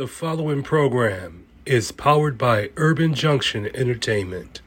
[0.00, 4.62] The following program is powered by Urban Junction Entertainment.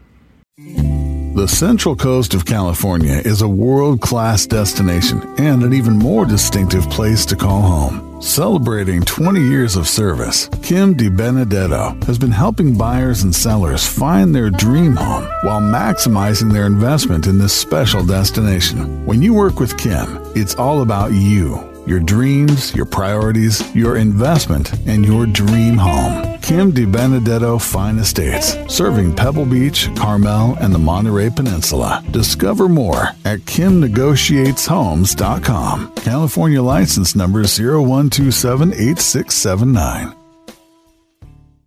[0.58, 6.88] The Central Coast of California is a world class destination and an even more distinctive
[6.92, 8.22] place to call home.
[8.22, 14.52] Celebrating 20 years of service, Kim DiBenedetto has been helping buyers and sellers find their
[14.52, 19.04] dream home while maximizing their investment in this special destination.
[19.08, 24.72] When you work with Kim, it's all about you your dreams, your priorities, your investment,
[24.88, 26.40] and your dream home.
[26.40, 32.04] Kim DiBenedetto Fine Estates, serving Pebble Beach, Carmel, and the Monterey Peninsula.
[32.12, 35.96] Discover more at kimnegotiateshomes.com.
[35.96, 40.16] California license number 01278679.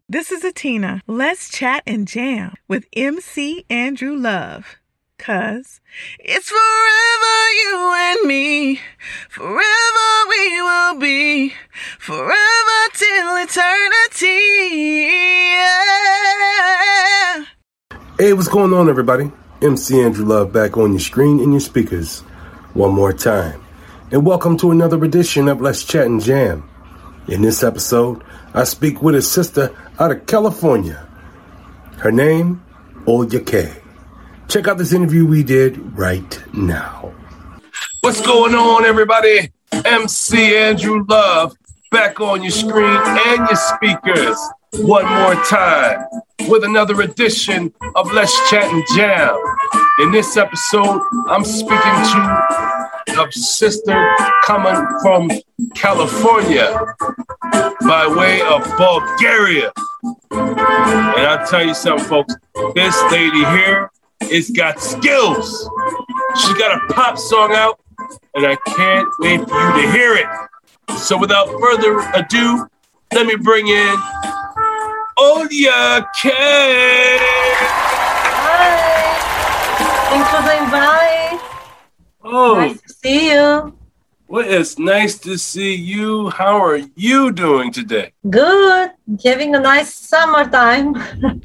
[0.09, 1.01] This is Atina.
[1.09, 4.77] Let's chat and jam with MC Andrew Love.
[5.19, 5.81] Cause
[6.21, 8.81] it's forever you and me.
[9.29, 11.55] Forever we will be.
[11.99, 14.41] Forever till eternity.
[15.53, 15.77] Yeah.
[18.19, 19.33] Hey, what's going on, everybody?
[19.63, 22.21] MC Andrew Love back on your screen and your speakers
[22.75, 23.65] one more time.
[24.13, 26.69] And welcome to another edition of Let's Chat and Jam.
[27.27, 28.23] In this episode,
[28.55, 31.09] I speak with a sister out of California.
[31.99, 32.63] Her name,
[33.07, 33.83] Olya K.
[34.49, 37.13] Check out this interview we did right now.
[38.01, 39.51] What's going on, everybody?
[39.85, 41.57] MC Andrew Love
[41.91, 44.39] back on your screen and your speakers
[44.75, 46.05] one more time
[46.49, 49.37] with another edition of Let's Chat and Jam.
[49.99, 54.09] In this episode, I'm speaking to a sister
[54.45, 55.29] coming from
[55.75, 56.79] California
[57.81, 59.73] by way of Bulgaria.
[60.31, 62.35] And I'll tell you something, folks,
[62.75, 63.91] this lady here
[64.23, 65.69] it's got skills.
[66.41, 67.81] She's got a pop song out,
[68.35, 70.27] and I can't wait for you to hear it.
[70.99, 72.67] So without further ado,
[73.13, 73.97] let me bring in
[75.19, 76.31] Olya K.
[78.43, 78.87] Hi.
[80.11, 81.41] Thanks for the invite.
[82.25, 83.76] Oh, Nice to see you.
[84.29, 86.31] Well, it's nice to see you.
[86.31, 88.13] How are you doing today?
[88.29, 88.91] Good.
[89.25, 90.97] Having a nice summertime.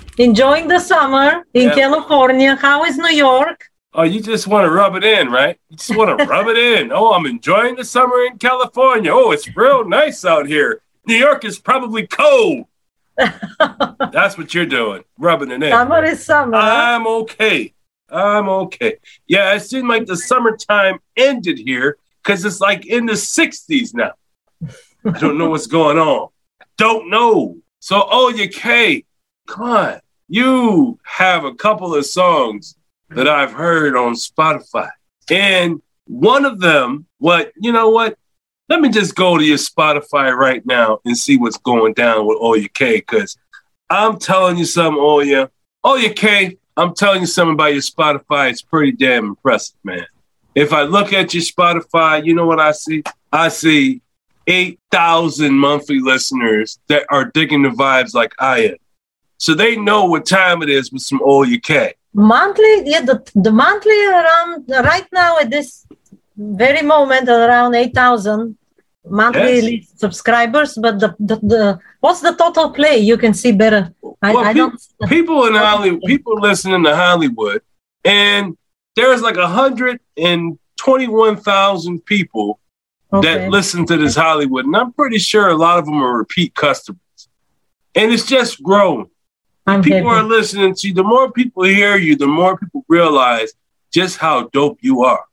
[0.18, 1.76] Enjoying the summer in Yeah.
[1.76, 2.56] California.
[2.56, 3.70] How is New York?
[3.94, 5.60] Oh, you just want to rub it in, right?
[5.70, 6.92] You just want to rub it in.
[6.92, 9.12] Oh, I'm enjoying the summer in California.
[9.14, 10.82] Oh, it's real nice out here.
[11.06, 12.66] New York is probably cold.
[13.18, 15.72] That's what you're doing, rubbing it in.
[15.72, 16.56] Summer is summer.
[16.58, 17.74] I'm okay.
[18.10, 18.98] I'm okay.
[19.28, 24.14] Yeah, it seemed like the summertime ended here because it's like in the 60s now.
[25.06, 26.30] I don't know what's going on.
[26.78, 27.58] Don't know.
[27.80, 29.06] So, oh, you K,
[29.48, 30.00] come on.
[30.28, 32.76] You have a couple of songs
[33.10, 34.90] that I've heard on Spotify.
[35.30, 38.18] And one of them, what, you know what?
[38.70, 42.40] Let me just go to your Spotify right now and see what's going down with
[42.40, 43.36] Olya K, because
[43.90, 45.50] I'm telling you something, Olya.
[45.84, 48.50] Olya K, I'm telling you something about your Spotify.
[48.50, 50.06] It's pretty damn impressive, man.
[50.56, 53.04] If I look at your Spotify, you know what I see?
[53.32, 54.02] I see
[54.48, 58.76] 8,000 monthly listeners that are digging the vibes like I am.
[59.38, 61.94] So they know what time it is with some Olya K.
[62.14, 65.86] monthly, yeah, the, the monthly around right now at this
[66.38, 68.58] very moment around 8,000
[69.08, 69.92] monthly Yes.
[69.96, 70.78] subscribers.
[70.78, 72.98] But the, the, the what's the total play?
[72.98, 73.94] You can see better.
[74.22, 74.80] I, Well, I don't.
[75.08, 77.62] people in Hollywood, people listening to Hollywood,
[78.06, 78.58] and
[78.96, 82.60] there's like 121,000 people
[83.14, 83.40] Okay.
[83.40, 86.56] that listen to this Hollywood, and I'm pretty sure a lot of them are repeat
[86.56, 87.02] customers.
[87.94, 89.10] And it's just growing.
[89.68, 90.94] I'm People are listening to you.
[90.94, 93.52] The more people hear you, the more people realize
[93.92, 95.26] just how dope you are.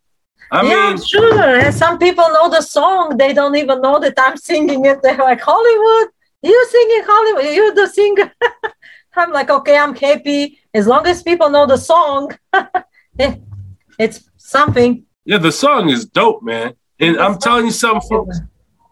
[0.51, 1.61] I yeah, mean, sure.
[1.61, 3.17] And some people know the song.
[3.17, 5.01] They don't even know that I'm singing it.
[5.01, 6.09] They're like, Hollywood,
[6.43, 8.33] you singing Hollywood, you're the singer.
[9.17, 10.59] I'm like, okay, I'm happy.
[10.75, 12.37] As long as people know the song,
[13.99, 15.05] it's something.
[15.25, 16.75] yeah, the song is dope, man.
[17.01, 18.41] And I'm telling you something, folks.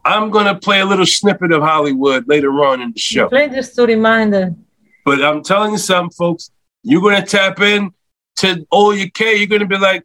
[0.05, 3.29] I'm gonna play a little snippet of Hollywood later on in the show.
[3.29, 4.65] Play this to remind them.
[5.05, 6.51] But I'm telling you something, folks.
[6.83, 7.91] You're gonna tap in
[8.37, 9.37] to Olya K.
[9.37, 10.05] You're gonna be like,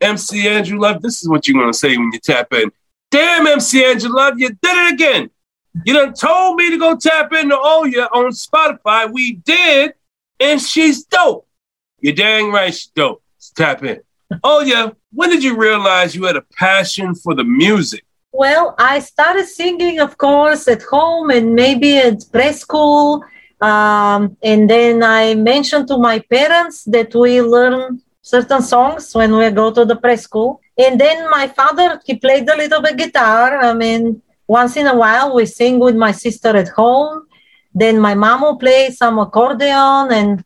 [0.00, 1.02] MC Andrew Love.
[1.02, 2.72] This is what you're gonna say when you tap in.
[3.10, 5.30] Damn, MC Andrew Love, you did it again.
[5.84, 9.10] You done told me to go tap into Olya on Spotify.
[9.10, 9.94] We did,
[10.40, 11.46] and she's dope.
[12.00, 13.22] You're dang right she's dope.
[13.58, 14.00] Tap in.
[14.44, 18.04] Olya, when did you realize you had a passion for the music?
[18.30, 23.22] Well, I started singing, of course, at home and maybe at preschool.
[23.60, 29.50] Um, and then I mentioned to my parents that we learn certain songs when we
[29.50, 30.58] go to the preschool.
[30.78, 33.58] And then my father, he played a little bit guitar.
[33.58, 37.26] I mean, once in a while we sing with my sister at home.
[37.74, 40.12] Then my mom will play some accordion.
[40.12, 40.44] And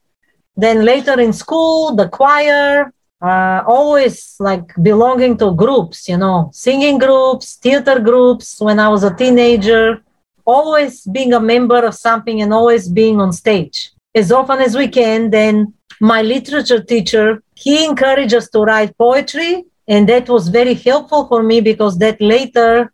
[0.57, 2.91] then later in school, the choir
[3.23, 9.05] uh, always like belonging to groups, you know, singing groups, theater groups when I was
[9.05, 10.03] a teenager,
[10.45, 13.93] always being a member of something and always being on stage.
[14.15, 19.65] As often as we can, then my literature teacher, he encouraged us to write poetry.
[19.87, 22.93] And that was very helpful for me because that later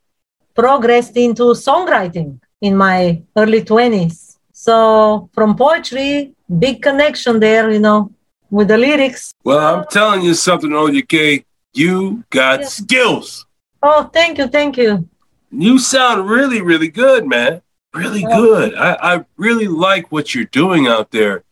[0.54, 4.36] progressed into songwriting in my early 20s.
[4.52, 8.10] So from poetry, big connection there, you know,
[8.50, 9.32] with the lyrics.
[9.44, 11.44] Well, I'm telling you something, OJK.
[11.74, 12.66] You got yeah.
[12.66, 13.46] skills.
[13.82, 15.08] Oh, thank you, thank you.
[15.50, 17.62] You sound really, really good, man.
[17.94, 18.30] Really oh.
[18.30, 18.74] good.
[18.74, 21.44] I, I really like what you're doing out there.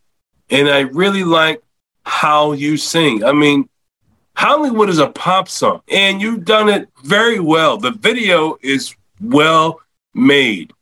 [0.50, 1.62] And I really like
[2.04, 3.24] how you sing.
[3.24, 3.68] I mean,
[4.36, 7.78] Hollywood is a pop song, and you've done it very well.
[7.78, 9.80] The video is well
[10.14, 10.72] made.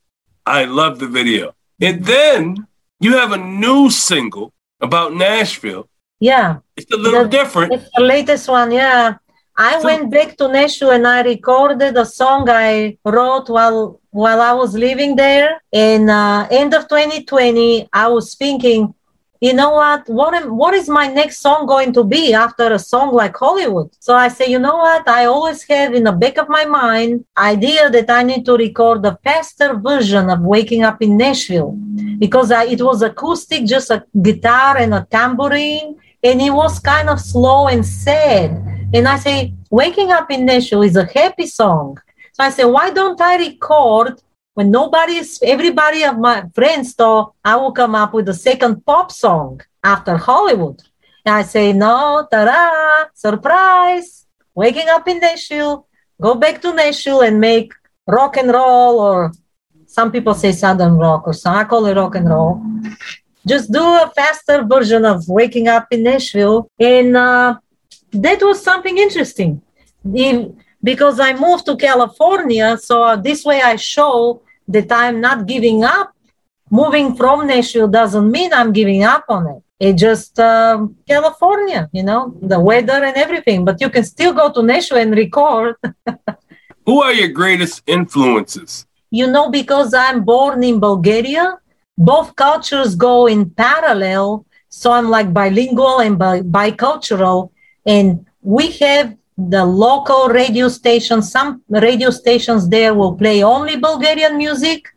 [0.45, 1.55] I love the video.
[1.81, 2.67] And then
[3.01, 5.89] you have a new single about Nashville
[6.21, 6.59] yeah.
[6.77, 7.73] It's a little the, different.
[7.73, 9.17] It's the latest one, yeah.
[9.57, 14.41] I so, went back to Nashville and I recorded a song I wrote while while
[14.41, 15.63] I was living there.
[15.73, 18.95] In uh, end of 2020, I was thinking,
[19.41, 20.09] you know what?
[20.09, 23.91] What am, what is my next song going to be after a song like Hollywood?
[24.01, 25.07] So I say, you know what?
[25.09, 29.05] I always have in the back of my mind idea that I need to record
[29.07, 31.77] a faster version of Waking Up in Nashville
[32.19, 37.11] because I, it was acoustic, just a guitar and a tambourine and it was kind
[37.11, 38.51] of slow and sad.
[38.95, 41.99] And I say, Waking Up in Nashville is a happy song.
[42.33, 44.23] So I say, why don't I record
[44.55, 49.13] when nobody's, everybody of my friends thought I will come up with a second pop
[49.13, 50.81] song after Hollywood.
[51.27, 55.87] And I say, no, ta-da, surprise, waking up in Nashville,
[56.21, 57.75] go back to Nashville and make
[58.07, 59.33] rock and roll or
[59.87, 62.63] some people say southern rock or some, I call it rock and roll
[63.47, 66.69] just do a faster version of waking up in Nashville.
[66.79, 67.59] And uh,
[68.13, 69.63] that was something interesting.
[70.83, 76.13] because I moved to California, so this way I show that I'm not giving up.
[76.71, 79.63] Moving from Nashville doesn't mean I'm giving up on it.
[79.81, 83.65] It's just um, California, you know, the weather and everything.
[83.65, 85.77] But you can still go to Nashville and record.
[86.87, 88.87] Who are your greatest influences?
[89.11, 91.59] You know, because I'm born in Bulgaria,
[91.97, 94.47] both cultures go in parallel.
[94.69, 97.51] So I'm like bilingual and bi- bicultural.
[97.87, 101.31] And we have the local radio stations.
[101.31, 104.89] Some radio stations there will play only Bulgarian music.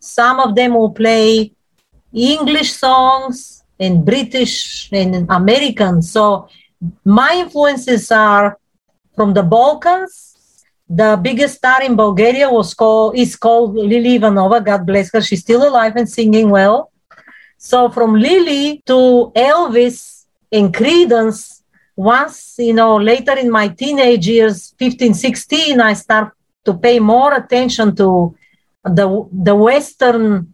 [0.00, 1.52] Some of them will play
[2.12, 6.00] English songs and British and American.
[6.02, 6.48] So
[7.04, 8.58] my influences are
[9.14, 10.25] from the Balkans,
[10.88, 14.64] the biggest star in Bulgaria was called is called Lily Ivanova.
[14.64, 15.20] God bless her.
[15.20, 16.92] She's still alive and singing well.
[17.58, 21.62] So from Lily to Elvis and Creedence,
[21.96, 26.32] once you know later in my teenage years, 15, 16, I start
[26.64, 28.36] to pay more attention to
[28.84, 30.52] the the Western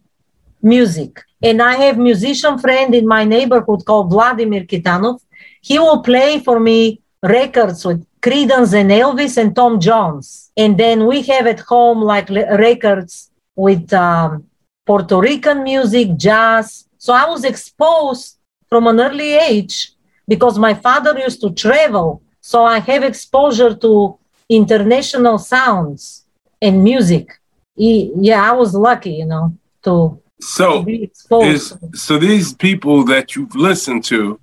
[0.62, 1.22] music.
[1.42, 5.20] And I have musician friend in my neighborhood called Vladimir Kitanov.
[5.60, 10.52] He will play for me records with Creedence and Elvis and Tom Jones.
[10.56, 14.46] And then we have at home like records with um,
[14.86, 16.88] Puerto Rican music, jazz.
[16.98, 18.38] So I was exposed
[18.68, 19.92] from an early age
[20.28, 22.22] because my father used to travel.
[22.40, 26.24] So I have exposure to international sounds
[26.60, 27.40] and music.
[27.74, 31.76] He, yeah, I was lucky, you know, to, so to be exposed.
[31.92, 34.38] Is, so these people that you've listened to,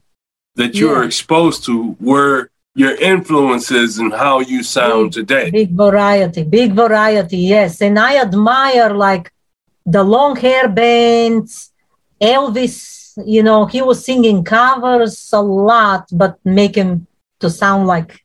[0.55, 1.05] that you yeah.
[1.05, 5.51] exposed to, were your influences and how you sound today.
[5.51, 7.81] Big variety, big variety, yes.
[7.81, 9.33] And I admire like
[9.85, 11.73] the long hair bands,
[12.21, 17.05] Elvis, you know, he was singing covers a lot, but making
[17.41, 18.23] to sound like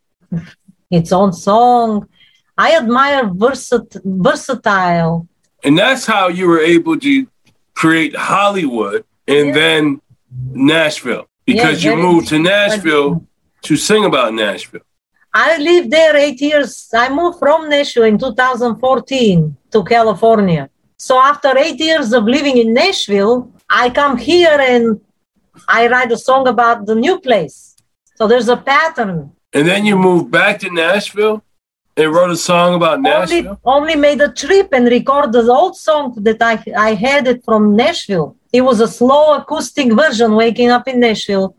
[0.89, 2.09] its own song.
[2.57, 5.27] I admire versat- versatile.
[5.65, 7.27] And that's how you were able to
[7.75, 9.55] create Hollywood and yeah.
[9.55, 10.01] then
[10.53, 13.27] Nashville because yeah, you moved to Nashville
[13.65, 14.83] to sing about Nashville?
[15.33, 16.89] I lived there eight years.
[16.95, 20.71] I moved from Nashville in 2014 to California.
[20.97, 25.01] So after eight years of living in Nashville, I come here and
[25.69, 27.77] I write a song about the new place.
[28.15, 29.33] So there's a pattern.
[29.53, 31.43] And then you moved back to Nashville
[31.97, 33.59] and wrote a song about Nashville?
[33.65, 37.45] Only, only made a trip and recorded the old song that I, I had it
[37.45, 38.37] from Nashville.
[38.53, 41.57] It was a slow acoustic version, Waking Up in Nashville.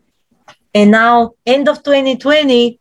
[0.76, 2.78] And now, end of 2020,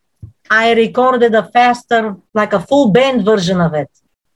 [0.52, 3.90] I recorded a faster, like a full band version of it.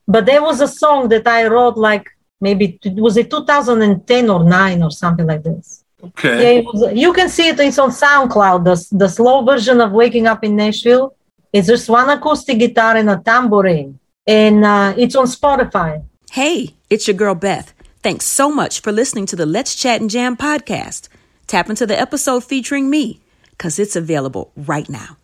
[0.07, 4.83] But there was a song that I wrote like maybe was it 2010 or 9
[4.83, 5.83] or something like this.
[6.01, 6.55] Okay.
[6.55, 7.59] Yeah, was, you can see it.
[7.59, 8.63] It's on SoundCloud.
[8.63, 11.13] The, the slow version of Waking Up in Nashville.
[11.51, 16.01] It's just one acoustic guitar and a tambourine, and uh, it's on Spotify.
[16.31, 17.73] Hey, it's your girl Beth.
[18.03, 21.09] Thanks so much for listening to the Let's Chat and Jam podcast.
[21.47, 23.19] Tap into the episode featuring me,
[23.59, 25.17] because it's available right now.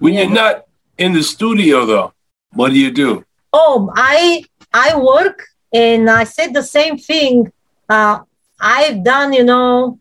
[0.00, 0.64] When you're not
[0.98, 2.12] in the studio, though,
[2.52, 3.24] what do you do?
[3.52, 4.44] Oh, I
[4.74, 7.52] I work and I said the same thing.
[7.88, 8.18] Uh,
[8.60, 10.00] I've done, you know,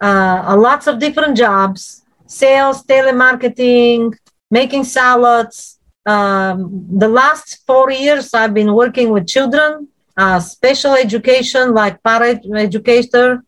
[0.00, 4.14] uh, lots of different jobs: sales, telemarketing,
[4.50, 5.80] making salads.
[6.06, 12.40] Um, the last four years, I've been working with children, uh, special education, like para
[12.54, 13.44] educator,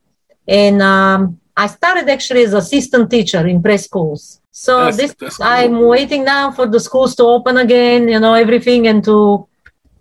[0.47, 4.41] and um, I started actually as assistant teacher in preschools.
[4.51, 5.47] So that's, this, that's cool.
[5.47, 8.09] I'm waiting now for the schools to open again.
[8.09, 9.47] You know everything, and to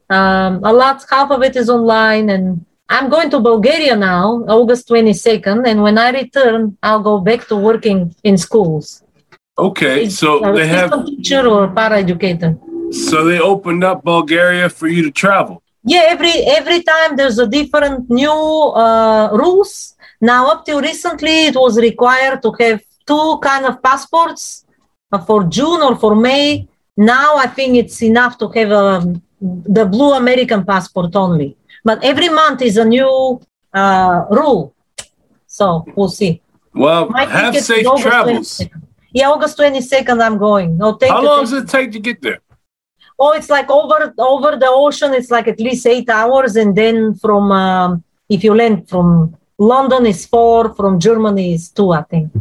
[0.10, 4.90] um, a lot, half of it is online, and I'm going to Bulgaria now, August
[4.90, 9.04] 22nd, and when I return, I'll go back to working in schools.
[9.58, 12.58] Okay, so they have teacher or paraeducator.
[12.94, 15.64] So they opened up Bulgaria for you to travel.
[15.84, 19.93] Yeah, every every time there's a different new uh, rules.
[20.24, 24.66] Now, up till recently, it was required to have two kind of passports
[25.12, 26.66] uh, for June or for May.
[26.96, 31.58] Now, I think it's enough to have um, the blue American passport only.
[31.84, 33.42] But every month is a new
[33.74, 34.74] uh, rule.
[35.46, 36.42] So we'll see.
[36.74, 38.60] Well, My have safe travels.
[38.60, 38.82] 22nd.
[39.12, 40.80] Yeah, August 22nd, I'm going.
[40.82, 42.40] Oh, thank How you, long does it take to get there?
[43.20, 45.14] Oh, it's like over over the ocean.
[45.14, 50.06] It's like at least eight hours, and then from um, if you land from London
[50.06, 52.32] is four, from Germany is two, I think.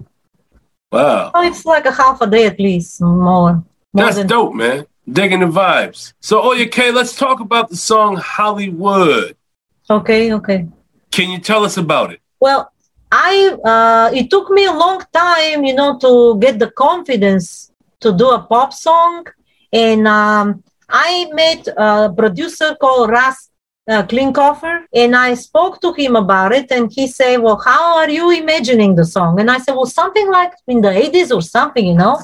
[0.91, 1.31] Wow.
[1.35, 3.55] Oh, it's like a half a day at least, more.
[3.55, 3.65] more
[3.95, 4.87] That's than- dope, man.
[5.11, 6.13] Digging the vibes.
[6.21, 9.37] So, Olya K, let's talk about the song Hollywood.
[9.91, 10.69] Okay, okay.
[11.11, 12.21] Can you tell us about it?
[12.39, 12.71] Well,
[13.11, 18.13] I uh, it took me a long time, you know, to get the confidence to
[18.13, 19.27] do a pop song,
[19.73, 23.51] and um, I met a producer called Russ
[23.89, 28.11] uh, Klinkhoffer, and I spoke to him about it, and he said, "Well, how are
[28.11, 31.87] you imagining the song?" And I said, "Well, something like in the '80s or something,
[31.87, 32.19] you know."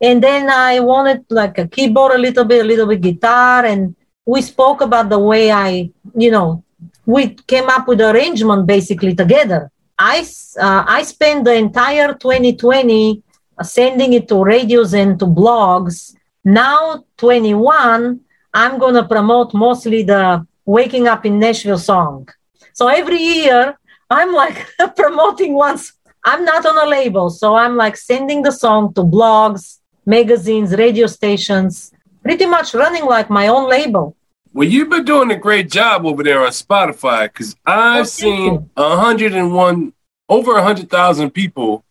[0.00, 3.94] And then I wanted like a keyboard, a little bit, a little bit guitar, and
[4.26, 6.62] we spoke about the way I, you know,
[7.06, 10.26] we came up with the arrangement basically together I,
[10.60, 13.22] uh, I spent the entire 2020
[13.62, 16.14] sending it to radios and to blogs.
[16.44, 18.20] Now, 21,
[18.52, 22.28] I'm to promote mostly the Waking Up in Nashville song.
[22.72, 23.78] So every year,
[24.10, 25.92] I'm like promoting once.
[26.24, 27.30] I'm not on a label.
[27.30, 31.92] So I'm like sending the song to blogs, magazines, radio stations,
[32.22, 34.16] pretty much running like my own label.
[34.52, 38.70] Well, you've been doing a great job over there on Spotify because I've oh, seen
[38.74, 39.92] 101,
[40.28, 41.84] over 100,000 people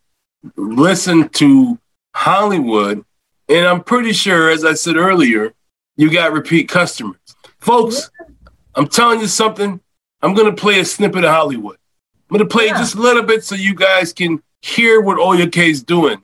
[0.58, 1.80] listen to
[2.14, 3.06] Hollywood.
[3.48, 5.54] And I'm pretty sure, as I said earlier,
[5.96, 7.20] you got repeat customers.
[7.60, 8.10] Folks,
[8.76, 9.80] I'm telling you something.
[10.22, 11.78] I'm going to play a snippet of Hollywood.
[12.30, 12.78] I'm going to play yeah.
[12.78, 16.22] just a little bit so you guys can hear what Olya K is doing.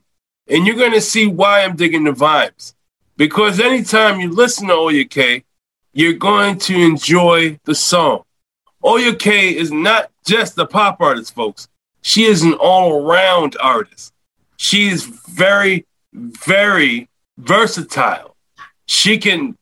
[0.48, 2.74] And you're going to see why I'm digging the vibes.
[3.16, 5.44] Because anytime you listen to Olya K,
[5.92, 8.24] you're going to enjoy the song.
[8.82, 11.68] Olya K is not just a pop artist, folks.
[12.02, 14.12] She is an all around artist.
[14.56, 18.36] She is very, very versatile.
[18.86, 19.56] She can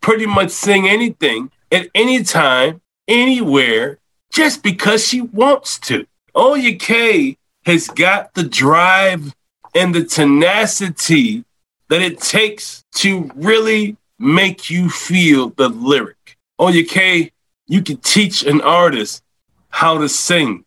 [0.00, 3.98] pretty much sing anything at any time, anywhere,
[4.32, 6.06] just because she wants to.
[6.34, 9.34] Olya K has got the drive
[9.74, 11.44] and the tenacity
[11.88, 16.36] that it takes to really make you feel the lyric.
[16.60, 17.32] Olya K,
[17.66, 19.24] you can teach an artist
[19.70, 20.64] how to sing,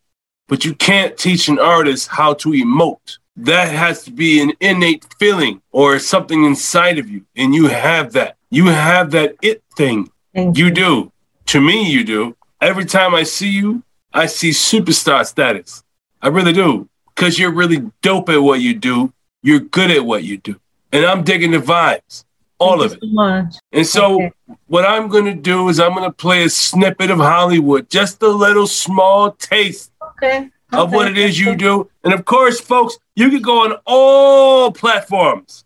[0.49, 3.17] but you can't teach an artist how to emote.
[3.37, 7.25] That has to be an innate feeling or something inside of you.
[7.35, 8.35] And you have that.
[8.49, 10.09] You have that it thing.
[10.37, 10.65] Thank you.
[10.65, 11.11] you do.
[11.47, 12.35] To me, you do.
[12.61, 13.81] Every time I see you,
[14.13, 15.83] I see superstar status.
[16.21, 16.87] I really do.
[17.15, 19.11] Because you're really dope at what you do.
[19.41, 20.59] You're good at what you do.
[20.91, 22.23] And I'm digging the vibes.
[22.59, 23.09] all Thank of it.
[23.15, 23.51] so.
[23.71, 24.31] And so, Okay.
[24.67, 28.21] what I'm going to do is I'm going to play a snippet of Hollywood, just
[28.23, 30.49] a little small taste Okay.
[30.73, 31.87] of what it is you do.
[32.03, 35.65] And of course, folks, you can go on all platforms,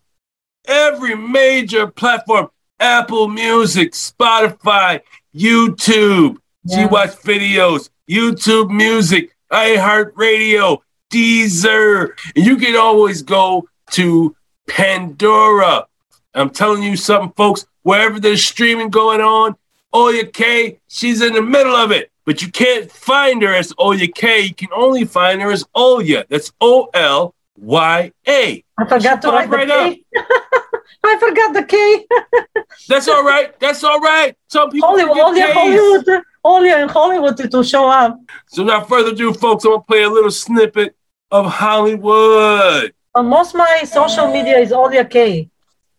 [0.66, 2.48] every major platform
[2.82, 5.00] Apple Music, Spotify,
[5.32, 6.38] YouTube.
[6.64, 6.86] Yeah.
[6.88, 12.10] watch videos, YouTube Music, iHeartRadio, Deezer.
[12.34, 14.34] And you can always go to
[14.68, 15.86] Pandora.
[16.34, 19.54] I'm telling you something, folks, wherever there's streaming going on,
[19.94, 22.10] Olya K, she's in the middle of it.
[22.24, 24.40] But you can't find her as Olya K.
[24.40, 26.26] You can only find her as Olya.
[26.28, 28.64] That's O L Y A.
[28.78, 30.22] I forgot to Pop write the right K.
[31.04, 32.06] I forgot the K.
[32.88, 33.58] That's all right.
[33.60, 34.36] That's all right.
[34.48, 35.52] Some people Hollywood, only Ks.
[35.52, 38.18] Hollywood, only in Hollywood to show up.
[38.48, 40.96] So without further ado, folks, I'm gonna play a little snippet
[41.30, 42.92] of Hollywood.
[43.14, 45.48] On most my social media is only a K.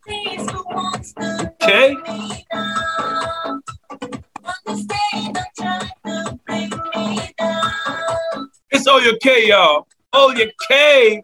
[0.08, 1.96] Okay?
[8.72, 9.88] It's Olya K, y'all.
[10.14, 11.24] Olya K.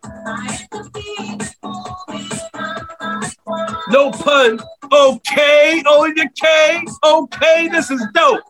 [3.90, 4.60] No pun.
[4.92, 6.84] Okay, Olya K.
[7.04, 8.42] Okay, this is dope.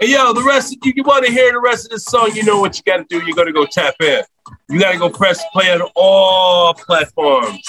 [0.00, 2.42] And yo, the rest, if you want to hear the rest of the song, you
[2.44, 3.24] know what you got to do.
[3.24, 4.22] You got to go tap in.
[4.68, 7.60] You got to go press play on all platforms.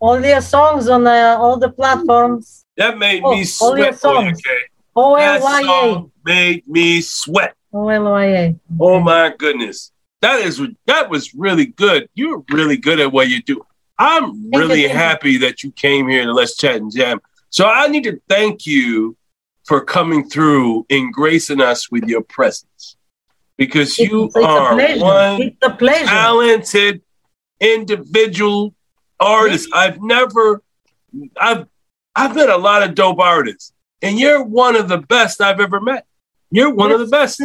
[0.00, 2.64] All their songs on uh, all the platforms.
[2.76, 3.98] That made Oh, me all your sweat.
[4.00, 4.40] Songs.
[4.42, 4.50] K.
[4.96, 5.64] O That L Y A.
[5.64, 7.54] song made me sweat.
[7.72, 8.56] O L Y A.
[8.78, 9.92] Oh my goodness.
[10.22, 12.08] That is that was really good.
[12.14, 13.64] You're really good at what you do.
[13.98, 17.20] I'm really happy that you came here to Let's Chat and Jam.
[17.50, 19.16] So I need to thank you
[19.64, 22.96] for coming through and gracing us with your presence.
[23.56, 26.06] Because you it's, it's are one It's a pleasure.
[26.06, 27.02] talented
[27.60, 28.74] individual
[29.18, 29.68] artist.
[29.74, 30.62] I've never
[31.38, 31.66] I've
[32.16, 33.72] I've met a lot of dope artists,
[34.02, 36.06] and you're one of the best I've ever met.
[36.50, 37.42] You're one of the best.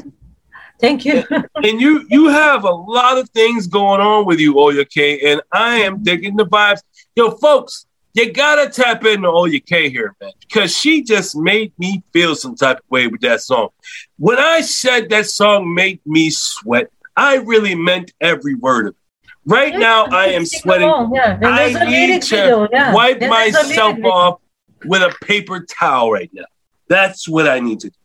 [0.79, 1.23] Thank you.
[1.55, 5.41] and you you have a lot of things going on with you, Olya K, and
[5.51, 6.81] I am digging the vibes.
[7.15, 12.03] Yo, folks, you gotta tap into Olya K here, man, because she just made me
[12.13, 13.69] feel some type of way with that song.
[14.17, 18.99] When I said that song made me sweat, I really meant every word of it.
[19.47, 20.87] Right Yeah, now, I am sweating.
[21.13, 22.67] Yeah, I need to video.
[22.71, 22.93] Yeah.
[22.93, 24.39] wipe myself off
[24.85, 26.45] with a paper towel right now.
[26.87, 27.95] That's what I need to do.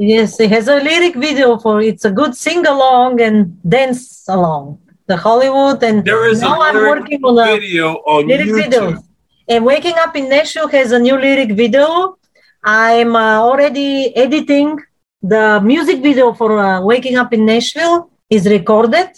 [0.00, 3.36] Yes, it has a lyric video for it's a good sing along and
[3.68, 4.78] dance along.
[5.06, 8.70] The Hollywood and There is a now I'm working on a video on lyric YouTube.
[8.70, 9.04] videos.
[9.46, 12.16] And Waking Up in Nashville has a new lyric video.
[12.64, 14.78] I'm uh, already editing
[15.20, 19.08] the music video for uh, Waking Up in Nashville is recorded.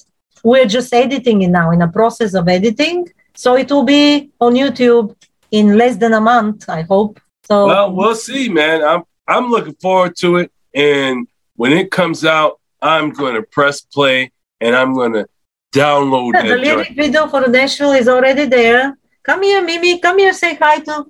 [0.43, 3.07] We're just editing it now in a process of editing.
[3.35, 5.15] So it will be on YouTube
[5.53, 7.21] in less than a month, I hope.
[7.45, 8.83] So Well, we'll see, man.
[8.83, 13.81] I'm I'm looking forward to it, and when it comes out, I'm going to press
[13.81, 15.27] play and I'm going to
[15.75, 16.97] download Yeah, the lyric joint.
[16.97, 18.97] video for Nashville is already there.
[19.23, 19.99] Come here, Mimi.
[20.01, 21.07] Come here, say hi to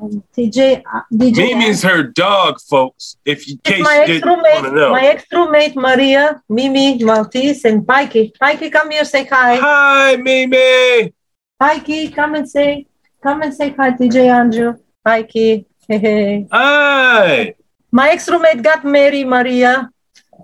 [0.00, 0.82] um, TJ.
[0.92, 1.36] uh, DJ.
[1.36, 3.16] Mimi's her dog, folks.
[3.24, 4.90] If It's case my you ex didn't want to roommate, know.
[4.92, 8.32] my ex roommate Maria, Mimi, Maltese, and Pikey.
[8.40, 9.56] Pikey, come here, say hi.
[9.56, 11.12] Hi, Mimi.
[11.60, 12.86] Pikey, come and say,
[13.22, 14.74] come and say hi, TJ Andrew.
[15.06, 15.64] Pikey.
[15.88, 16.46] Hey, hey.
[16.52, 17.54] Hi.
[17.90, 19.90] My ex roommate got married, Maria.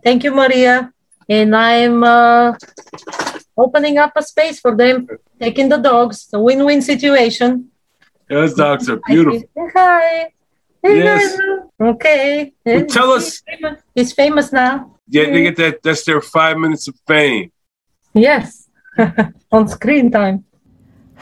[0.03, 0.93] Thank you, Maria.
[1.29, 2.55] And I'm uh,
[3.57, 5.09] opening up a space for them,
[5.41, 6.29] taking the dogs.
[6.33, 7.71] A win win situation.
[8.29, 9.43] Those dogs are beautiful.
[9.75, 10.33] Hi.
[10.83, 11.39] Hey, Yes.
[11.81, 12.53] Okay.
[12.65, 14.97] Well, tell us- He's famous, he's famous now.
[15.09, 15.83] Yeah, they get that.
[15.83, 17.53] That's their five minutes of fame.
[18.15, 18.69] Yes.
[19.53, 20.45] On screen time.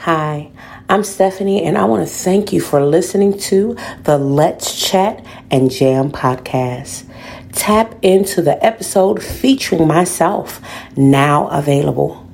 [0.03, 0.51] Hi,
[0.89, 5.71] I'm Stephanie, and I want to thank you for listening to the Let's Chat and
[5.71, 7.05] Jam podcast.
[7.53, 10.59] Tap into the episode featuring myself,
[10.97, 12.27] now available.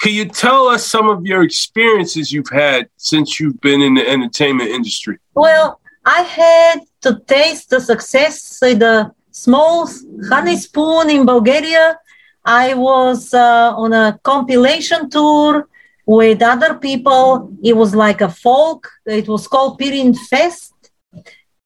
[0.00, 4.08] Can you tell us some of your experiences you've had since you've been in the
[4.08, 5.18] entertainment industry?
[5.34, 9.90] Well, I had to taste the success with the small
[10.28, 11.98] honey spoon in Bulgaria.
[12.44, 15.68] I was uh, on a compilation tour
[16.06, 17.52] with other people.
[17.62, 18.88] It was like a folk.
[19.04, 20.72] It was called Pirin Fest.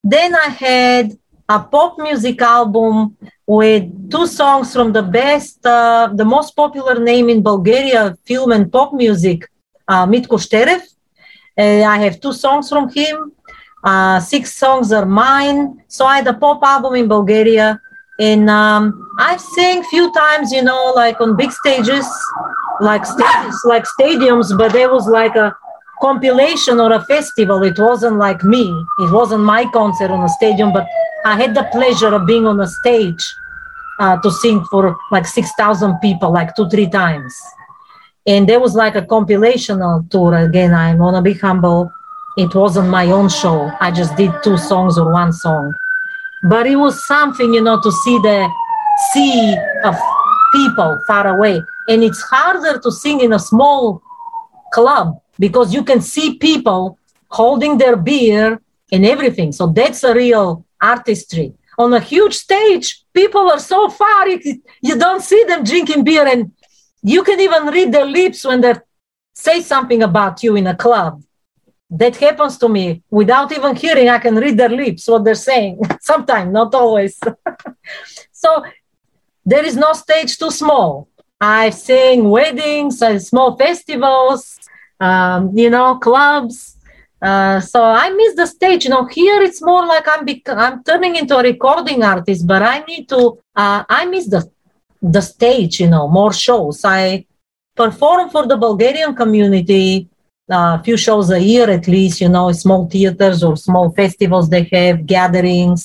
[0.02, 6.24] Then I had a pop music album with two songs from the best, uh, the
[6.24, 9.48] most popular name in Bulgaria, film and pop music,
[9.88, 10.82] uh, Mitko Šterev.
[11.58, 13.32] Uh, I have two songs from him.
[13.82, 15.82] Uh, six songs are mine.
[15.88, 17.80] So I had a pop album in Bulgaria.
[18.18, 18.82] And um,
[19.18, 22.06] I've sang few times, you know, like on big stages.
[22.80, 25.54] Like stadiums, like stadiums, but there was like a
[26.00, 27.62] compilation or a festival.
[27.62, 28.68] It wasn't like me.
[28.98, 30.86] It wasn't my concert on a stadium, but
[31.24, 33.22] I had the pleasure of being on a stage
[33.98, 37.38] uh, to sing for like 6,000 people, like two, three times.
[38.26, 40.34] And there was like a compilational tour.
[40.34, 41.92] Again, I want to be humble.
[42.36, 43.70] It wasn't my own show.
[43.80, 45.74] I just did two songs or one song.
[46.44, 48.48] But it was something, you know, to see the
[49.12, 49.94] sea of
[50.52, 51.60] people far away.
[51.88, 54.02] And it's harder to sing in a small
[54.72, 58.60] club because you can see people holding their beer
[58.92, 59.52] and everything.
[59.52, 61.54] So that's a real artistry.
[61.78, 66.52] On a huge stage, people are so far, you, don't see them drinking beer, and
[67.02, 68.74] you can even read their lips when they
[69.34, 71.22] say something about you in a club.
[71.88, 74.08] That happens to me without even hearing.
[74.08, 75.80] I can read their lips, what they're saying.
[76.00, 77.18] Sometimes, not always.
[78.32, 78.62] so
[79.50, 81.08] there is no stage too small.
[81.40, 84.42] I sing weddings and small festivals,
[85.00, 86.76] um, you know, clubs.
[87.22, 88.84] Uh, so I miss the stage.
[88.84, 92.62] You know, here it's more like I'm bec- I'm turning into a recording artist, but
[92.62, 93.20] I need to.
[93.62, 94.42] Uh, I miss the
[95.02, 95.80] the stage.
[95.80, 96.84] You know, more shows.
[96.84, 97.26] I
[97.76, 100.08] perform for the Bulgarian community
[100.50, 102.20] a uh, few shows a year at least.
[102.20, 105.82] You know, small theaters or small festivals they have, gatherings,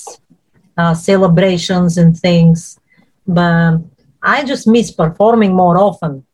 [0.80, 2.78] uh, celebrations, and things.
[3.26, 3.78] But
[4.22, 6.24] I just miss performing more often.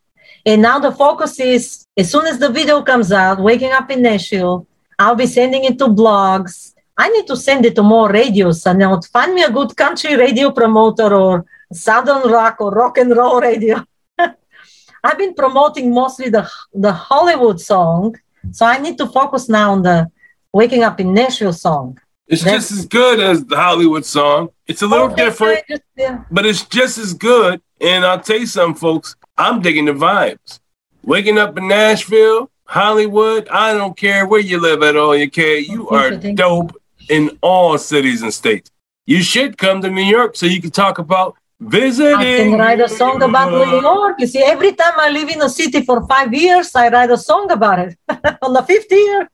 [0.45, 4.03] And now the focus is as soon as the video comes out, waking up in
[4.03, 4.67] Nashville,
[4.99, 6.75] I'll be sending it to blogs.
[6.97, 10.17] I need to send it to more radios and now find me a good country
[10.17, 13.85] radio promoter or southern rock or rock and roll radio.
[14.19, 18.17] I've been promoting mostly the the Hollywood song,
[18.51, 20.11] so I need to focus now on the
[20.53, 21.99] waking up in Nashville song.
[22.29, 24.51] It's That's, just as good as the Hollywood song.
[24.67, 26.25] It's a little oh, okay, different, just, yeah.
[26.31, 27.61] but it's just as good.
[27.81, 29.17] And I'll tell you something, folks.
[29.37, 30.61] I'm digging the vibes.
[31.03, 35.59] Waking up in Nashville, Hollywood, I don't care where you live at all, you care.
[35.59, 36.81] You are dope
[37.11, 38.71] in all cities and states.
[39.05, 42.15] You should come to New York so you can talk about visiting.
[42.15, 44.17] I can write a song about New York.
[44.21, 47.19] You see, every time I live in a city for five years, I write a
[47.19, 47.99] song about it.
[48.43, 49.29] On the fifth year,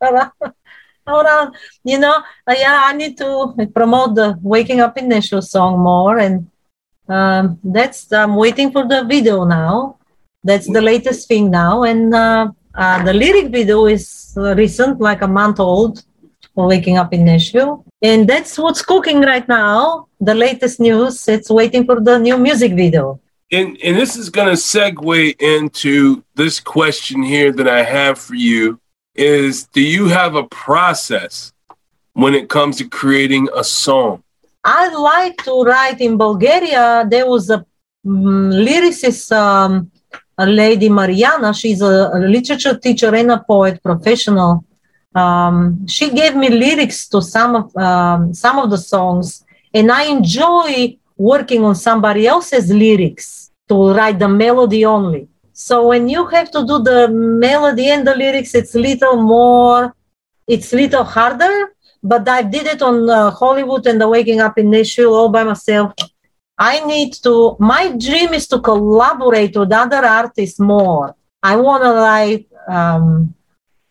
[1.08, 5.78] around, you know, uh, yeah, I need to promote the Waking Up in Nashville song
[5.78, 6.18] more.
[6.18, 6.50] And
[7.08, 9.98] um, that's, I'm waiting for the video now.
[10.44, 11.82] That's the latest thing now.
[11.82, 16.04] And uh, uh, the lyric video is recent, like a month old,
[16.54, 17.84] Waking Up in Nashville.
[18.02, 20.08] And that's what's cooking right now.
[20.20, 21.28] The latest news.
[21.28, 23.20] It's waiting for the new music video.
[23.50, 28.34] And, and this is going to segue into this question here that I have for
[28.34, 28.78] you
[29.18, 31.52] is do you have a process
[32.12, 34.22] when it comes to creating a song?
[34.64, 37.06] I like to write in Bulgaria.
[37.08, 37.64] There was a
[38.06, 39.90] um, lyricist, um,
[40.36, 41.52] a lady Mariana.
[41.52, 44.64] She's a, a, literature teacher and a poet, professional.
[45.14, 50.04] Um, she gave me lyrics to some of um, some of the songs, and I
[50.04, 55.28] enjoy working on somebody else's lyrics to write the melody only.
[55.58, 59.92] So when you have to do the melody and the lyrics, it's little more,
[60.46, 61.74] it's little harder.
[62.00, 65.42] But I did it on uh, Hollywood and the Waking Up in Nashville all by
[65.42, 65.94] myself.
[66.56, 67.56] I need to.
[67.58, 71.16] My dream is to collaborate with other artists more.
[71.42, 73.34] I want to write um,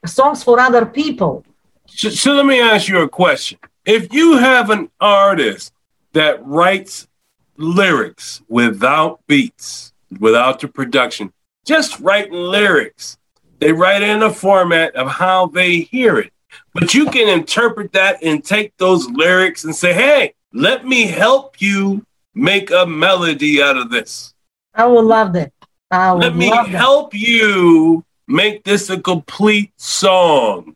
[0.05, 1.43] songs for other people.
[1.85, 3.59] So, so let me ask you a question.
[3.83, 5.73] If you have an artist
[6.13, 7.09] that writes
[7.57, 11.33] lyrics without beats, without the production,
[11.67, 13.17] just writing lyrics.
[13.59, 16.31] They write in a format of how they hear it.
[16.73, 21.61] But you can interpret that and take those lyrics and say, hey, let me help
[21.61, 24.33] you make a melody out of this.
[24.73, 25.51] I would love that.
[25.91, 27.19] I would let me help that.
[27.19, 30.75] you make this a complete song.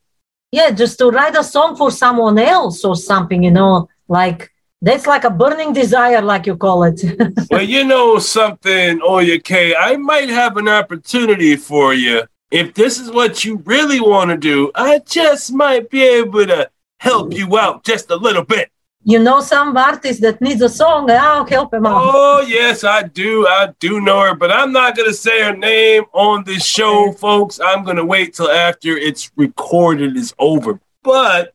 [0.52, 4.52] Yeah, just to write a song for someone else or something, you know, like
[4.82, 7.02] that's like a burning desire, like you call it.
[7.52, 9.76] well, you know something, Olya K.
[9.76, 12.24] I might have an opportunity for you.
[12.50, 16.70] If this is what you really want to do, I just might be able to
[17.00, 18.72] help you out just a little bit.
[19.04, 22.02] You know some artist that needs a song, and I'll help him out.
[22.04, 23.48] Oh yes, I do.
[23.48, 27.60] I do know her, but I'm not gonna say her name on this show, folks.
[27.60, 30.80] I'm gonna wait till after it's recorded is over.
[31.04, 31.54] But.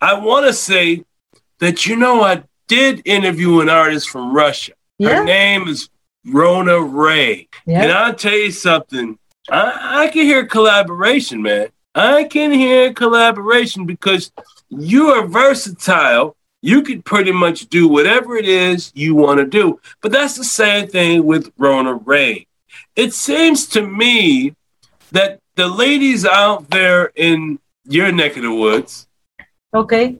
[0.00, 1.04] I want to say
[1.60, 4.72] that you know I did interview an artist from Russia.
[4.98, 5.16] Yeah.
[5.16, 5.88] Her name is
[6.26, 7.48] Rona Ray.
[7.66, 7.82] Yeah.
[7.82, 9.18] And I'll tell you something.
[9.50, 11.68] I, I can hear collaboration, man.
[11.94, 14.30] I can hear collaboration because
[14.68, 16.36] you are versatile.
[16.60, 19.80] You could pretty much do whatever it is you want to do.
[20.02, 22.46] But that's the same thing with Rona Ray.
[22.94, 24.54] It seems to me
[25.12, 29.06] that the ladies out there in your neck of the woods.
[29.72, 30.18] Okay.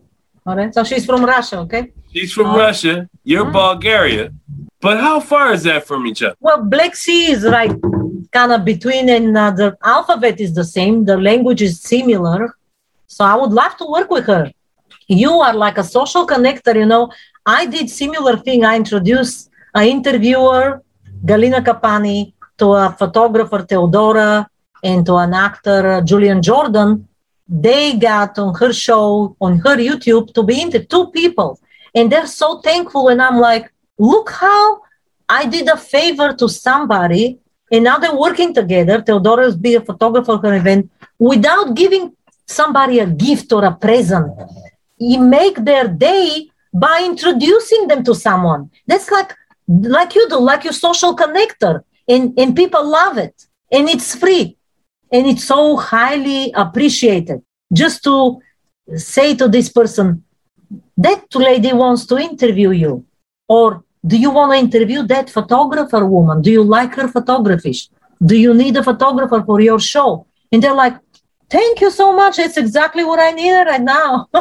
[0.48, 0.72] All right.
[0.72, 1.92] So she's from Russia, okay?
[2.12, 2.58] She's from Oh.
[2.66, 2.94] Russia.
[3.30, 3.52] You're Mm.
[3.62, 4.24] Bulgaria.
[4.80, 6.36] But how far is that from each other?
[6.46, 7.72] Well, Black Sea is like
[8.38, 11.04] kind of between, and uh, the alphabet is the same.
[11.04, 12.40] The language is similar.
[13.06, 14.44] So I would love to work with her.
[15.24, 17.04] You are like a social connector, you know.
[17.44, 18.64] I did similar thing.
[18.64, 20.82] I introduced an interviewer,
[21.30, 24.46] Galina Kapani, to a photographer, Theodora,
[24.84, 27.07] and to an actor, uh, Julian Jordan.
[27.48, 31.58] They got on her show, on her YouTube, to be into two people.
[31.94, 33.08] And they're so thankful.
[33.08, 34.82] And I'm like, look how
[35.28, 37.38] I did a favor to somebody,
[37.70, 39.02] and now they're working together.
[39.02, 44.32] Theodora's be a photographer for an event without giving somebody a gift or a present.
[44.96, 48.70] You make their day by introducing them to someone.
[48.86, 49.34] That's like
[49.68, 54.56] like you do, like your social connector, and and people love it, and it's free,
[55.12, 57.42] and it's so highly appreciated.
[57.72, 58.40] Just to
[58.96, 60.24] say to this person,
[60.96, 63.04] that lady wants to interview you,
[63.48, 66.42] or do you want to interview that photographer woman?
[66.42, 67.74] Do you like her photography?
[68.24, 70.26] Do you need a photographer for your show?
[70.52, 70.96] And they're like,
[71.50, 72.38] thank you so much.
[72.38, 74.28] It's exactly what I need right now.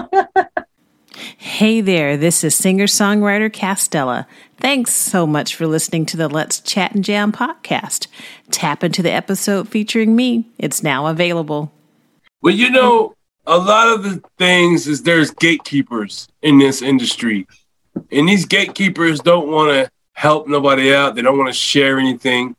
[1.38, 4.26] Hey there, this is singer songwriter Castella.
[4.60, 8.08] Thanks so much for listening to the Let's Chat and Jam podcast.
[8.50, 10.50] Tap into the episode featuring me.
[10.58, 11.72] It's now available.
[12.42, 13.14] Well, you know,
[13.46, 17.46] a lot of the things is there's gatekeepers in this industry.
[18.12, 21.14] And these gatekeepers don't want to help nobody out.
[21.14, 22.56] They don't want to share anything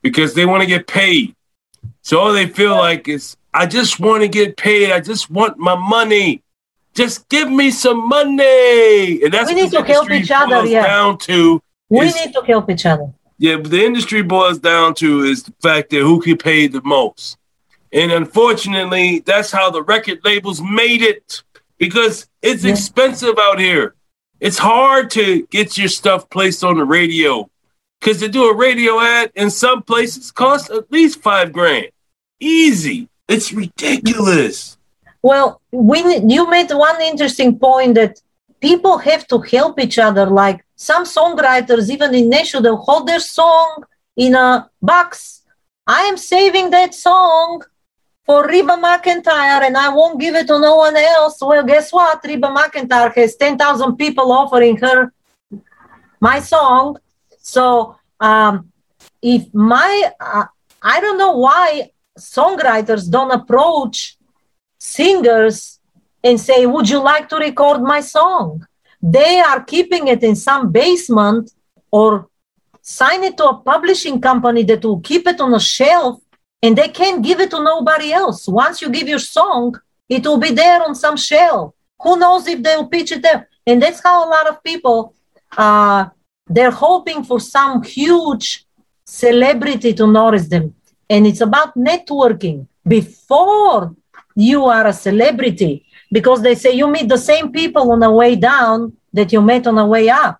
[0.00, 1.36] because they want to get paid.
[2.00, 4.90] So all they feel like is, I just want to get paid.
[4.90, 6.41] I just want my money.
[6.94, 9.22] Just give me some money.
[9.22, 10.86] And that's We what need the to help industry each other, boils yeah.
[10.86, 11.62] down to.
[11.88, 13.12] we is- need to help each other.
[13.38, 16.82] yeah, but the industry boils down to is the fact that who can pay the
[16.82, 17.38] most.
[17.92, 21.42] And unfortunately, that's how the record labels made it
[21.78, 22.72] because it's Yeah.
[22.72, 23.94] expensive out here.
[24.40, 27.48] It's hard to get your stuff placed on the radio
[28.00, 31.88] because to do a radio ad in some places costs at least five grand.
[32.40, 33.08] Easy.
[33.28, 34.76] It's ridiculous.
[35.22, 38.20] Well, we you made one interesting point that
[38.60, 40.26] people have to help each other.
[40.26, 43.84] Like some songwriters, even in Nashville, they'll hold their song
[44.16, 45.42] in a box.
[45.86, 47.62] I am saving that song
[48.24, 51.38] for Reba McEntire and I won't give it to no one else.
[51.40, 52.20] Well, guess what?
[52.24, 55.12] Reba McEntire has 10,000 people offering her
[56.20, 56.98] my song.
[57.38, 58.70] So um,
[59.20, 60.46] if my, uh,
[60.80, 64.16] I don't know why songwriters don't approach
[64.82, 65.78] singers
[66.24, 68.66] and say, Would you like to record my song?
[69.00, 71.52] They are keeping it in some basement
[71.90, 72.28] or
[72.80, 76.20] sign it to a publishing company that will keep it on a shelf
[76.62, 78.48] and they can't give it to nobody else.
[78.48, 79.74] Once you give your song,
[80.08, 81.74] it will be there on some shelf.
[82.02, 83.48] Who knows if they'll pitch it there?
[83.66, 85.14] And that's how a lot of people
[85.56, 86.06] uh,
[86.48, 88.66] they're hoping for some huge
[89.04, 90.74] celebrity to notice them.
[91.08, 93.94] And it's about networking before
[94.34, 98.36] you are a celebrity because they say you meet the same people on the way
[98.36, 100.38] down that you met on the way up.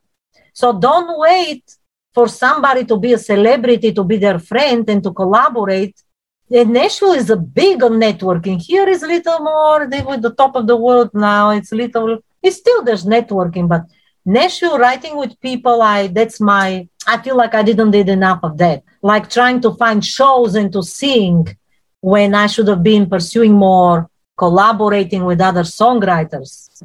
[0.53, 1.65] So don't wait
[2.13, 6.03] for somebody to be a celebrity to be their friend and to collaborate.
[6.51, 8.61] And Nashville is a big on networking.
[8.61, 11.51] Here is little more they with the top of the world now.
[11.51, 13.83] It's little it's still there's networking, but
[14.25, 18.59] Nashville writing with people, I that's my I feel like I didn't did enough of
[18.59, 18.83] that.
[19.01, 21.57] Like trying to find shows and to sing
[22.03, 26.83] when I should have been pursuing more collaborating with other songwriters.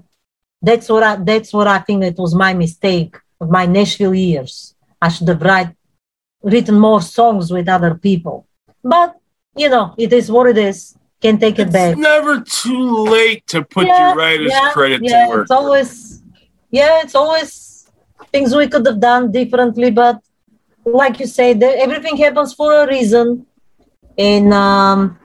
[0.62, 4.76] That's what I that's what I think it was my mistake of my Nashville years.
[5.02, 5.76] I should have write,
[6.42, 8.48] written more songs with other people.
[8.84, 9.16] But
[9.56, 10.96] you know, it is what it is.
[11.20, 11.94] Can take it back.
[11.94, 15.42] It's never too late to put Yeah, your writer's yeah, credit yeah, to work.
[15.46, 16.22] It's always,
[16.70, 17.90] yeah, it's always
[18.32, 19.90] things we could have done differently.
[19.90, 20.22] But
[20.86, 23.48] like you say, everything happens for a reason.
[24.18, 25.20] And um,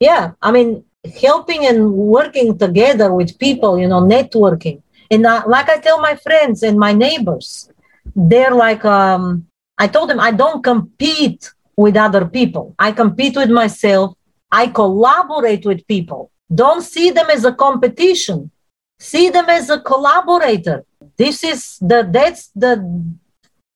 [0.00, 0.84] yeah, I mean,
[1.20, 4.82] helping and working together with people, you know, networking.
[5.10, 7.70] And uh, like I tell my friends and my neighbors,
[8.14, 9.46] they're like, um,
[9.78, 12.74] I told them I don't compete with other people.
[12.78, 14.16] I compete with myself.
[14.50, 16.30] I collaborate with people.
[16.54, 18.50] Don't see them as a competition.
[18.98, 20.84] See them as a collaborator.
[21.16, 22.72] This is the that's the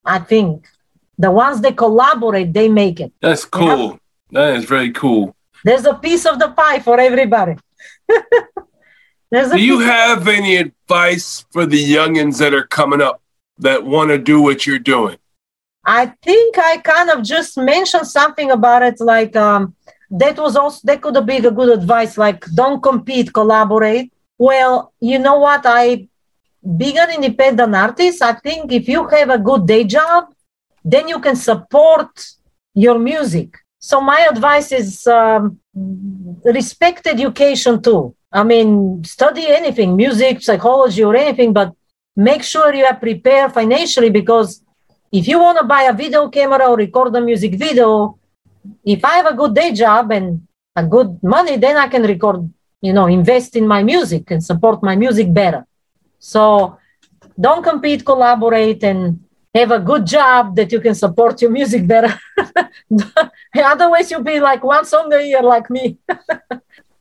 [0.04, 0.66] I think
[1.18, 3.12] the ones that collaborate, they make it.
[3.20, 3.98] That's cool.
[4.30, 5.34] That is very cool.
[5.64, 7.56] There's a piece of the pie for everybody.
[9.30, 13.20] There's a Do you have any advice for the youngins that are coming up
[13.58, 15.18] that want to do what you're doing?
[15.84, 19.74] I think I kind of just mentioned something about it, like um,
[20.10, 24.12] that was also that could have been a good advice, like don't compete, collaborate.
[24.38, 25.62] Well, you know what?
[25.64, 26.08] I
[26.76, 30.32] being an independent artist, I think if you have a good day job,
[30.84, 32.10] then you can support
[32.74, 33.56] your music.
[33.78, 35.58] So my advice is um,
[36.44, 38.14] respect education too.
[38.30, 41.72] I mean, study anything, music, psychology, or anything, but
[42.16, 44.62] make sure you are prepared financially because
[45.12, 48.18] if you want to buy a video camera or record a music video,
[48.84, 52.52] if I have a good day job and a good money, then I can record,
[52.82, 55.66] you know, invest in my music and support my music better.
[56.18, 56.76] So
[57.40, 62.18] don't compete, collaborate, and have a good job that you can support your music better.
[63.54, 65.98] Otherwise, you'll be like one song a year like me.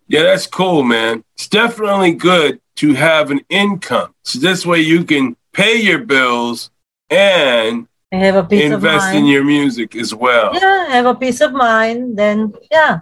[0.08, 1.24] yeah, that's cool, man.
[1.36, 4.14] It's definitely good to have an income.
[4.24, 6.70] So this way you can pay your bills
[7.10, 10.54] and have a piece invest in your music as well.
[10.54, 12.18] Yeah, have a peace of mind.
[12.18, 13.00] Then, yeah.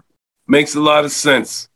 [0.47, 1.69] Makes a lot of sense.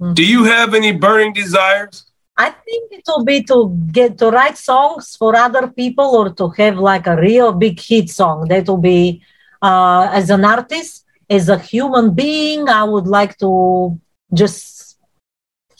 [0.00, 0.14] Mm-hmm.
[0.14, 2.07] Do you have any burning desires?
[2.38, 6.48] I think it will be to get to write songs for other people or to
[6.50, 8.46] have like a real big hit song.
[8.46, 9.22] That will be
[9.60, 12.68] uh, as an artist, as a human being.
[12.68, 13.98] I would like to
[14.32, 14.98] just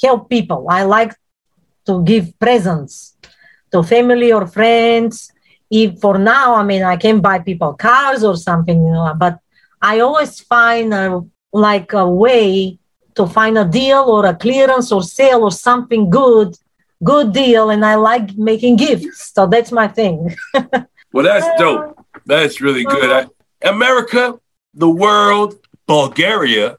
[0.03, 0.67] help people.
[0.69, 1.15] I like
[1.87, 3.17] to give presents
[3.71, 5.31] to family or friends.
[5.71, 9.39] If for now, I mean, I can buy people cars or something, you know, but
[9.81, 12.79] I always find a, like a way
[13.19, 16.57] to find a deal or a clearance or sale or something good,
[17.03, 17.71] good deal.
[17.71, 19.33] And I like making gifts.
[19.35, 20.35] So that's my thing.
[21.13, 21.99] well, that's dope.
[22.27, 23.11] That's really good.
[23.11, 24.39] I, America,
[24.73, 26.79] the world, Bulgaria.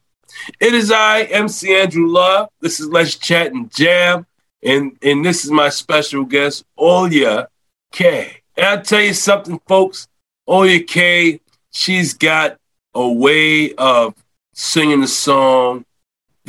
[0.61, 2.47] It is I, MC Andrew Love.
[2.61, 4.25] This is Let's Chat and Jam.
[4.63, 7.47] And, and this is my special guest, Olya
[7.91, 8.41] K.
[8.55, 10.07] And I'll tell you something, folks.
[10.47, 12.57] Olya K, she's got
[12.93, 14.15] a way of
[14.53, 15.85] singing a song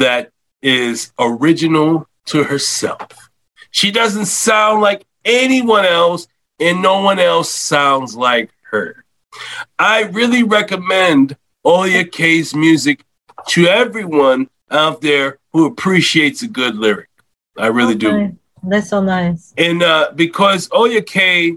[0.01, 3.31] that is original to herself.
[3.71, 6.27] She doesn't sound like anyone else,
[6.59, 9.05] and no one else sounds like her.
[9.79, 13.05] I really recommend Olya K's music
[13.49, 17.09] to everyone out there who appreciates a good lyric.
[17.57, 18.29] I really okay.
[18.29, 18.37] do.
[18.63, 19.55] That's so nice.
[19.57, 21.57] And uh, because Olya K,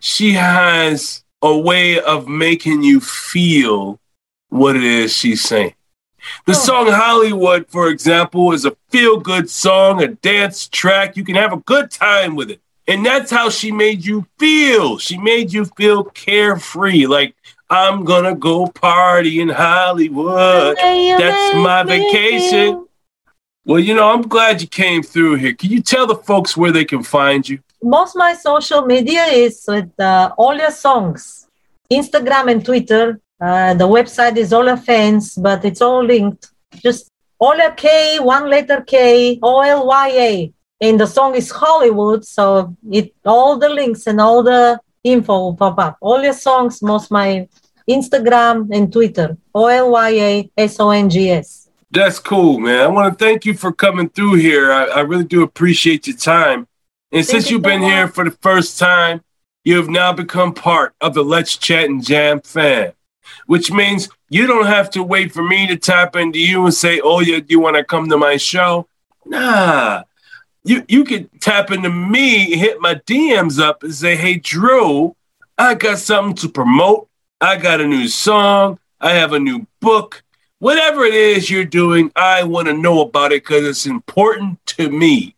[0.00, 3.98] she has a way of making you feel
[4.48, 5.74] what it is she's saying.
[6.46, 6.54] The oh.
[6.54, 11.16] song Hollywood, for example, is a feel good song, a dance track.
[11.16, 12.60] You can have a good time with it.
[12.88, 14.98] And that's how she made you feel.
[14.98, 17.34] She made you feel carefree, like
[17.70, 20.76] I'm gonna go party in Hollywood.
[20.76, 22.86] That's my vacation.
[23.64, 25.54] Well, you know, I'm glad you came through here.
[25.54, 27.60] Can you tell the folks where they can find you?
[27.82, 31.46] Most my social media is with uh, Olya Songs,
[31.90, 33.21] Instagram and Twitter.
[33.42, 36.52] Uh, the website is Olya Fans, but it's all linked.
[36.76, 40.52] Just Olya K, one letter K, O L Y A.
[40.80, 45.56] And the song is Hollywood, so it all the links and all the info will
[45.56, 45.98] pop up.
[46.00, 47.48] Olya Songs, most my
[47.90, 49.36] Instagram and Twitter.
[49.52, 51.68] O L Y A S O N G S.
[51.90, 52.80] That's cool, man.
[52.80, 54.70] I want to thank you for coming through here.
[54.70, 56.68] I, I really do appreciate your time.
[57.10, 59.24] And thank since you you've been here for the first time,
[59.64, 62.92] you have now become part of the Let's Chat and Jam fan
[63.46, 67.00] which means you don't have to wait for me to tap into you and say,
[67.00, 68.88] "Oh, yeah, you want to come to my show?"
[69.24, 70.02] Nah,
[70.64, 75.16] you you can tap into me, hit my DMs up, and say, "Hey, Drew,
[75.58, 77.08] I got something to promote.
[77.40, 78.78] I got a new song.
[79.00, 80.22] I have a new book.
[80.60, 84.90] Whatever it is you're doing, I want to know about it because it's important to
[84.90, 85.34] me.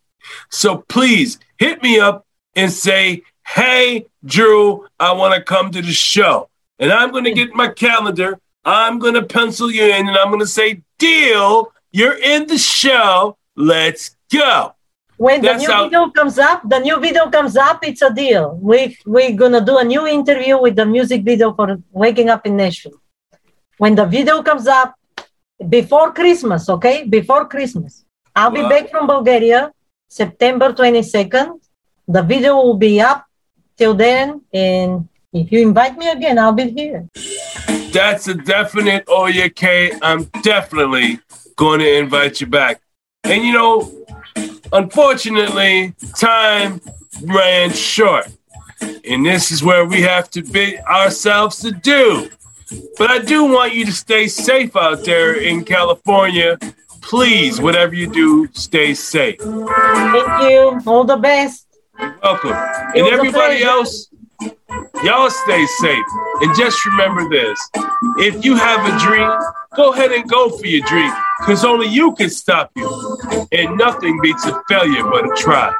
[0.51, 5.91] So please hit me up and say, Hey, Drew, I want to come to the
[5.91, 8.39] show and I'm going to get my calendar.
[8.63, 12.57] I'm going to pencil you in and I'm going to say, deal, you're in the
[12.57, 13.37] show.
[13.55, 14.73] Let's go.
[15.17, 18.13] When That's the new how- video comes up, the new video comes up, it's a
[18.13, 18.59] deal.
[18.61, 22.45] We, we're going to do a new interview with the music video for Waking Up
[22.45, 22.99] in Nashville.
[23.77, 24.95] When the video comes up,
[25.69, 27.03] before Christmas, okay?
[27.05, 28.05] Before Christmas.
[28.35, 28.63] I'll wow.
[28.63, 29.71] be back from Bulgaria
[30.09, 31.59] September 22nd.
[32.07, 33.25] The video will be up
[33.77, 37.09] till then, and if you invite me again, I'll be here.
[37.91, 39.91] That's a definite Olya K.
[40.01, 41.19] I'm definitely
[41.57, 42.81] going to invite you back.
[43.25, 44.05] And you know,
[44.71, 46.79] unfortunately, time
[47.23, 48.27] ran short.
[48.81, 52.29] And this is where we have to bid ourselves to do.
[52.97, 56.57] But I do want you to stay safe out there in California.
[57.01, 59.39] Please, whatever you do, stay safe.
[59.39, 60.81] Thank you.
[60.85, 61.67] All the best.
[61.99, 62.51] You're welcome.
[62.95, 64.09] It and everybody else,
[65.03, 66.05] Y'all stay safe.
[66.41, 67.59] And just remember this
[68.17, 69.29] if you have a dream,
[69.75, 73.47] go ahead and go for your dream, because only you can stop you.
[73.51, 75.73] And nothing beats a failure but a try.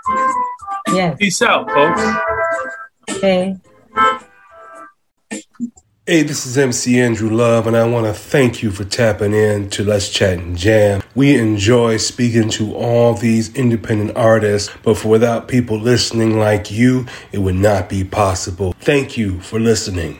[0.94, 1.18] Yes.
[1.18, 2.02] Peace out, folks.
[3.10, 3.58] Okay.
[6.08, 9.72] Hey, this is MC Andrew Love, and I want to thank you for tapping in
[9.72, 11.02] to Let's Chat and Jam.
[11.16, 17.08] We enjoy speaking to all these independent artists, but for without people listening like you,
[17.32, 18.76] it would not be possible.
[18.80, 20.20] Thank you for listening.